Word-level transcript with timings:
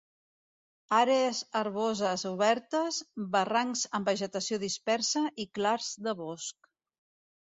Àrees 0.99 1.41
herboses 1.59 2.23
obertes, 2.31 2.97
barrancs 3.35 3.83
amb 3.99 4.13
vegetació 4.13 4.59
dispersa 4.65 5.27
i 5.45 5.49
clars 5.59 5.95
de 6.09 6.17
bosc. 6.23 6.73